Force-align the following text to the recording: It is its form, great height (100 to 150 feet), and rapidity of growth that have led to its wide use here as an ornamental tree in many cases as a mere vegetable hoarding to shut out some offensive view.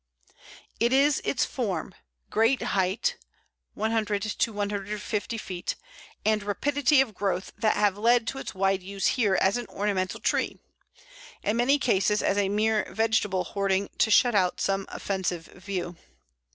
It 0.79 0.91
is 0.93 1.21
its 1.23 1.45
form, 1.45 1.93
great 2.31 2.59
height 2.63 3.17
(100 3.75 4.23
to 4.23 4.51
150 4.51 5.37
feet), 5.37 5.75
and 6.25 6.41
rapidity 6.41 7.01
of 7.01 7.13
growth 7.13 7.51
that 7.59 7.75
have 7.75 7.99
led 7.99 8.25
to 8.29 8.39
its 8.39 8.55
wide 8.55 8.81
use 8.81 9.05
here 9.13 9.37
as 9.39 9.57
an 9.57 9.67
ornamental 9.67 10.19
tree 10.19 10.57
in 11.43 11.57
many 11.57 11.77
cases 11.77 12.23
as 12.23 12.39
a 12.39 12.49
mere 12.49 12.87
vegetable 12.89 13.43
hoarding 13.43 13.91
to 13.99 14.09
shut 14.09 14.33
out 14.33 14.59
some 14.59 14.87
offensive 14.89 15.45
view. 15.45 15.95